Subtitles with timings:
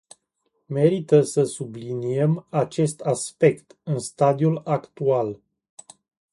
[0.65, 5.39] Merită să subliniem acest aspect în stadiul actual.